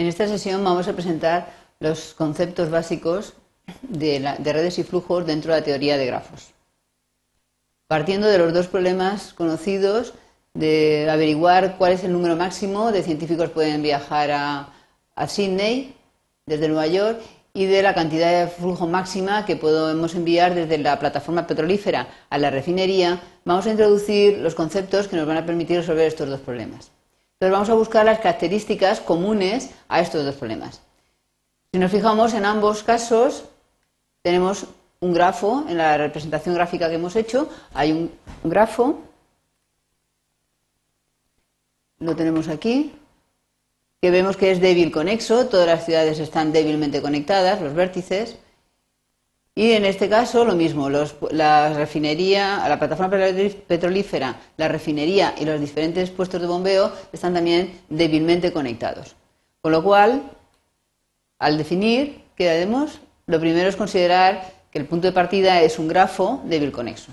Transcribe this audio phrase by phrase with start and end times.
[0.00, 3.34] En esta sesión vamos a presentar los conceptos básicos
[3.82, 6.52] de, redes y flujos dentro de la teoría de grafos.
[7.86, 10.14] Partiendo de los dos problemas conocidos
[10.54, 14.72] de averiguar cuál es el número máximo de científicos que pueden viajar a,
[15.16, 15.94] a Sydney
[16.46, 17.20] desde Nueva York
[17.52, 22.38] y de la cantidad de flujo máxima que podemos enviar desde la plataforma petrolífera a
[22.38, 26.40] la refinería, vamos a introducir los conceptos que nos van a permitir resolver estos dos
[26.40, 26.90] problemas.
[27.40, 30.82] Entonces vamos a buscar las características comunes a estos dos problemas.
[31.72, 33.44] Si nos fijamos en ambos casos,
[34.20, 34.66] tenemos
[35.00, 38.12] un grafo, en la representación gráfica que hemos hecho, hay un
[38.44, 39.00] grafo,
[41.98, 42.92] lo tenemos aquí,
[44.02, 48.36] que vemos que es débil conexo, todas las ciudades están débilmente conectadas, los vértices.
[49.60, 53.14] Y en este caso lo mismo, la refinería, la plataforma
[53.68, 59.14] petrolífera, la refinería y los diferentes puestos de bombeo están también débilmente conectados.
[59.60, 60.22] Con lo cual,
[61.38, 62.66] al definir, ¿qué?
[63.26, 67.12] Lo primero es considerar que el punto de partida es un grafo débil conexo.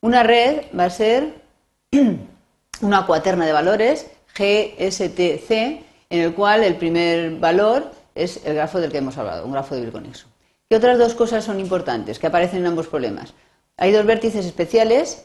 [0.00, 1.42] Una red va a ser
[2.82, 8.92] una cuaterna de valores, GSTC, en el cual el primer valor es el grafo del
[8.92, 10.28] que hemos hablado, un grafo de conexo.
[10.68, 13.32] ¿Qué otras dos cosas son importantes que aparecen en ambos problemas?
[13.78, 15.24] Hay dos vértices especiales,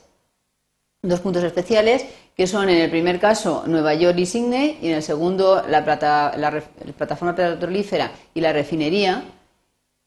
[1.02, 2.06] dos puntos especiales,
[2.38, 5.84] que son en el primer caso Nueva York y Sydney, y en el segundo la,
[5.84, 9.26] plataforma petrolífera y la refinería,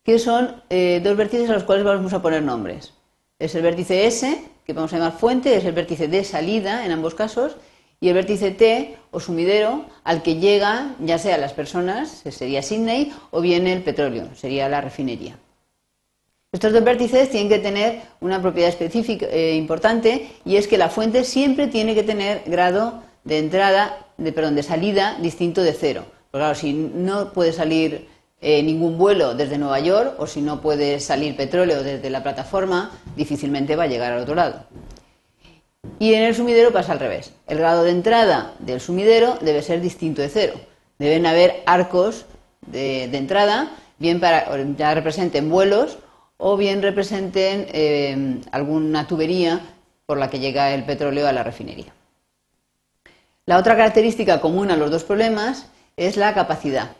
[0.03, 2.95] que son eh, dos vértices a los cuales vamos a poner nombres.
[3.39, 6.93] Es el vértice S, que vamos a llamar fuente, es el vértice de salida en
[6.93, 7.57] ambos casos,
[8.01, 13.13] y el vértice T o sumidero al que llega ya sea las personas, sería Sydney,
[13.31, 15.39] o bien el petróleo, sería la refinería.
[16.53, 20.89] Estos dos vértices tienen que tener una propiedad específica eh, importante y es que la
[20.89, 26.05] fuente siempre tiene que tener grado de entrada, de, perdón, de salida distinto de cero.
[26.31, 28.09] Porque claro, si no puede salir
[28.41, 32.91] eh, ningún vuelo desde Nueva York o si no puede salir petróleo desde la plataforma,
[33.17, 34.65] difícilmente va a llegar al otro lado.
[35.99, 37.33] Y en el sumidero pasa al revés.
[37.47, 40.55] El grado de entrada del sumidero debe ser distinto de cero.
[40.99, 42.27] Deben haber arcos
[42.67, 44.47] de, entrada, bien para
[44.77, 45.99] ya representen vuelos
[46.37, 49.61] o bien representen eh, alguna tubería
[50.07, 51.93] por la que llega el petróleo a la refinería.
[53.47, 56.97] La otra característica común a los dos problemas es la capacidad.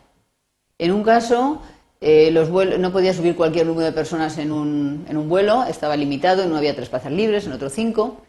[0.77, 1.61] En un caso,
[1.99, 6.45] eh, no podía subir cualquier número de personas en un, en un vuelo, estaba limitado,
[6.45, 8.21] no había tres plazas libres, en otro cinco.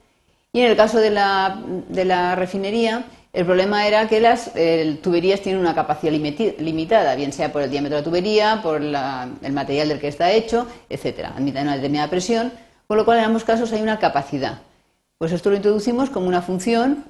[0.58, 4.50] Y en el caso de la, refinería, el problema era que las
[5.02, 9.52] tuberías tienen una capacidad limitada, bien sea por el diámetro de la tubería, por el
[9.52, 12.52] material del que está hecho, etcétera, admiten una determinada presión,
[12.88, 14.58] con lo cual en ambos casos hay una capacidad.
[15.18, 17.04] Pues esto lo introducimos como una función,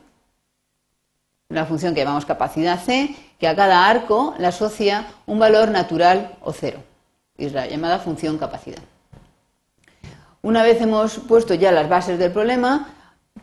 [1.48, 6.36] una función que llamamos capacidad C, que a cada arco le asocia un valor natural
[6.42, 6.80] o cero,
[7.38, 8.82] es la llamada función capacidad.
[10.42, 12.94] Una vez hemos puesto ya las bases del problema,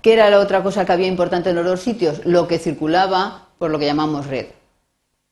[0.02, 2.26] ¿Qué era la otra cosa que había importante en los dos sitios?
[2.26, 4.48] Lo que circulaba por lo que llamamos red.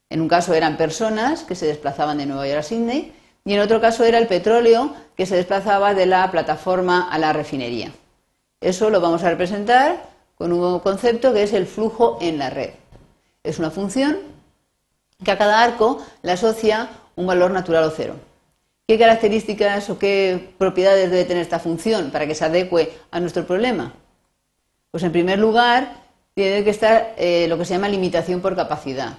[0.10, 3.14] En un caso eran personas que se desplazaban de Nueva York a Sydney
[3.46, 7.34] y en otro caso era el petróleo que se desplazaba de la plataforma a la
[7.34, 7.92] refinería.
[8.62, 10.04] Eso lo vamos a representar
[10.36, 12.72] con un nuevo concepto que es el flujo en la red.
[13.44, 14.18] Es una función
[15.24, 18.16] que a cada arco le asocia un valor natural o cero.
[18.88, 23.46] ¿Qué características o qué propiedades debe tener esta función para que se adecue a nuestro
[23.46, 23.94] problema?
[24.94, 25.92] Pues en primer lugar,
[26.36, 29.18] tiene que estar eh, lo que se llama limitación por capacidad.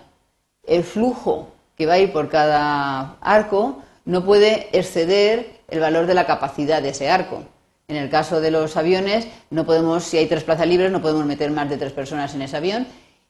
[0.62, 6.14] El flujo que va a ir por cada arco no puede exceder el valor de
[6.14, 7.42] la capacidad de ese arco.
[7.88, 11.26] En el caso de los aviones, no podemos, si hay tres plazas libres, no podemos
[11.26, 12.86] meter más de tres personas en ese avión.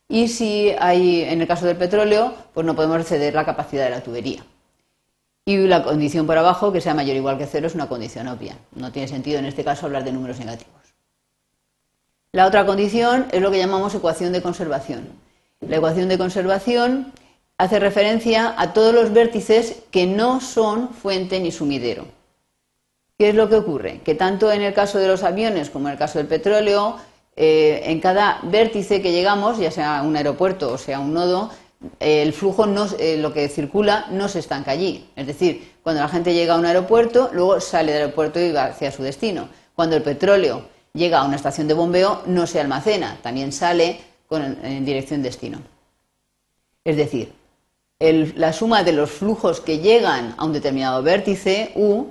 [0.07, 3.91] Y si hay, en el caso del petróleo, pues no podemos exceder la capacidad de
[3.91, 4.45] la tubería.
[5.47, 8.29] Y la condición por abajo, que sea mayor o igual que cero, es una condición
[8.29, 8.59] obvia.
[8.77, 10.84] No tiene sentido en este caso hablar de números negativos.
[12.35, 15.07] La otra condición es lo que llamamos ecuación de conservación.
[15.61, 17.13] La ecuación de conservación
[17.59, 22.07] hace referencia a todos los vértices que no son fuente ni sumidero.
[23.17, 24.01] ¿Qué es lo que ocurre?
[24.05, 26.97] Que tanto en el caso de los aviones como en el caso del petróleo,
[27.37, 31.53] eh, en cada vértice que llegamos, ya sea un aeropuerto o sea un nodo,
[32.01, 35.09] el flujo, no, eh, lo que circula, no se estanca allí.
[35.15, 38.65] Es decir, cuando la gente llega a un aeropuerto, luego sale del aeropuerto y va
[38.65, 39.49] hacia su destino.
[39.77, 44.01] Cuando el petróleo llega a una estación de bombeo, no se almacena, también sale
[44.31, 45.59] en dirección destino.
[46.85, 47.33] Es decir,
[48.01, 52.07] la suma de los flujos que llegan a un determinado vértice, U,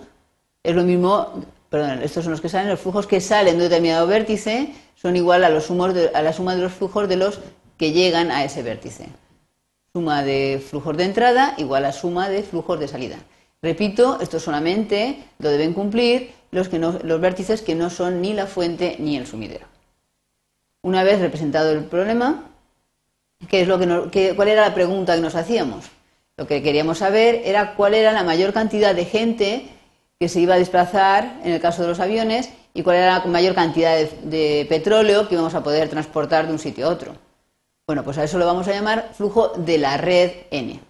[0.64, 3.70] es lo mismo, perdón, estos son los que salen, los flujos que salen de un
[3.70, 7.40] determinado vértice son igual a, los a la suma de los flujos de los
[7.78, 9.08] que llegan a ese vértice.
[9.94, 13.18] Suma de flujos de entrada igual a suma de flujos de salida.
[13.64, 19.16] Repito, esto solamente lo deben cumplir los, vértices que no son ni la fuente ni
[19.16, 19.66] el sumidero.
[20.82, 22.44] Una vez representado el problema,
[23.48, 23.80] ¿qué es lo
[24.12, 25.86] que ¿cuál era la pregunta que nos hacíamos?
[26.36, 29.70] Lo que queríamos saber era cuál era la mayor cantidad de gente
[30.20, 33.26] que se iba a desplazar en el caso de los aviones y cuál era la
[33.28, 37.16] mayor cantidad de, petróleo que íbamos a poder transportar de un sitio a otro.
[37.88, 40.82] Bueno, pues a eso lo vamos a llamar flujo de la red N.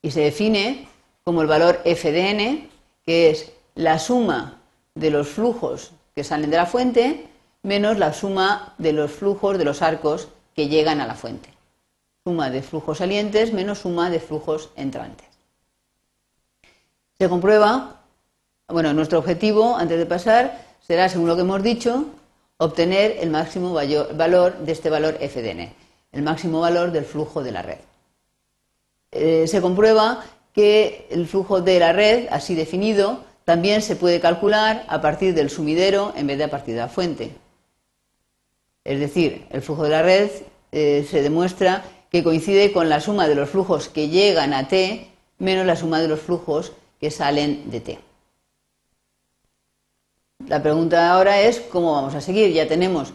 [0.00, 0.86] Y se define
[1.28, 2.70] como el valor f de n,
[3.04, 4.62] que es la suma
[4.94, 7.28] de los flujos que salen de la fuente
[7.62, 11.52] menos la suma de los flujos de los arcos que llegan a la fuente.
[12.24, 15.26] Suma de flujos salientes menos suma de flujos entrantes.
[17.18, 18.00] Se comprueba,
[18.66, 22.06] bueno, nuestro objetivo, antes de pasar, será, según lo que hemos dicho,
[22.56, 25.74] obtener el máximo valor de este valor f de n,
[26.10, 27.80] el máximo valor del flujo de la red.
[29.10, 30.24] Eh, se comprueba
[30.58, 35.50] que el flujo de la red, así definido, también se puede calcular a partir del
[35.50, 37.30] sumidero en vez de a partir de la fuente.
[38.82, 40.28] Es decir, el flujo de la red
[40.72, 45.06] eh, se demuestra que coincide con la suma de los flujos que llegan a T
[45.38, 47.98] menos la suma de los flujos que salen de T.
[50.48, 52.52] La pregunta ahora es cómo vamos a seguir.
[52.52, 53.12] Ya tenemos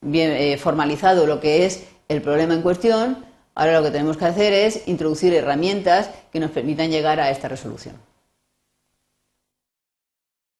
[0.00, 3.25] bien eh, formalizado lo que es el problema en cuestión.
[3.56, 7.48] Ahora lo que tenemos que hacer es introducir herramientas que nos permitan llegar a esta
[7.48, 7.96] resolución.